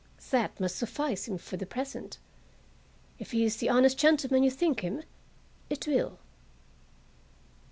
That 0.31 0.59
must 0.59 0.77
suffice 0.77 1.27
him 1.27 1.37
for 1.37 1.57
the 1.57 1.65
present. 1.67 2.17
If 3.19 3.33
he 3.33 3.43
Is 3.45 3.57
the 3.57 3.69
honest 3.69 3.99
gentleman 3.99 4.41
you 4.41 4.49
think 4.49 4.79
him, 4.79 5.03
It 5.69 5.85
will." 5.85 6.17